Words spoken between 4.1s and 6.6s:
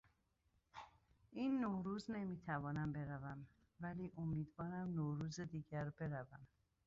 امیدوارم نوروز دیگر بروم.